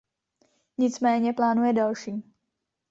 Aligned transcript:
Nicméně 0.77 1.33
plánuje 1.33 1.73
další. 1.73 2.23